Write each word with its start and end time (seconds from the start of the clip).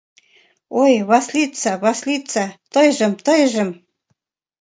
Ой, 0.83 0.93
Васлица-Васлица, 1.09 2.45
тыйжым-тыйжым 2.73 3.69